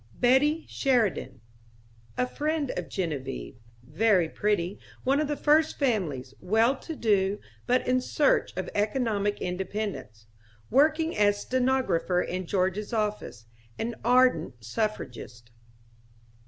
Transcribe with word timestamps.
Betty 0.19 0.65
Sheridan... 0.67 1.41
A 2.17 2.25
friend 2.25 2.71
of 2.71 2.89
Genevieve. 2.89 3.57
Very 3.87 4.27
pretty; 4.29 4.79
one 5.03 5.19
of 5.19 5.27
the 5.27 5.37
first 5.37 5.77
families, 5.77 6.33
well 6.41 6.75
to 6.77 6.95
do 6.95 7.37
but 7.67 7.87
in 7.87 8.01
search 8.01 8.51
of 8.57 8.67
economic 8.73 9.39
independence. 9.43 10.25
Working 10.71 11.15
as 11.15 11.39
stenographer 11.39 12.19
in 12.19 12.47
George's 12.47 12.93
office; 12.93 13.45
an 13.77 13.93
ardent 14.03 14.65
Suffragist. 14.65 15.51